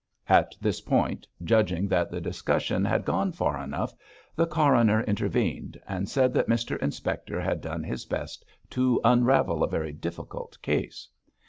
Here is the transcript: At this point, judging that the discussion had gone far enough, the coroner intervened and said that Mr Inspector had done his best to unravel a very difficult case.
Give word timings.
At 0.29 0.55
this 0.59 0.81
point, 0.81 1.27
judging 1.43 1.87
that 1.89 2.09
the 2.09 2.19
discussion 2.19 2.83
had 2.83 3.05
gone 3.05 3.31
far 3.31 3.63
enough, 3.63 3.93
the 4.35 4.47
coroner 4.47 5.01
intervened 5.03 5.79
and 5.87 6.09
said 6.09 6.33
that 6.33 6.49
Mr 6.49 6.75
Inspector 6.81 7.39
had 7.39 7.61
done 7.61 7.83
his 7.83 8.05
best 8.05 8.43
to 8.71 8.99
unravel 9.03 9.63
a 9.63 9.69
very 9.69 9.91
difficult 9.93 10.57
case. 10.63 11.07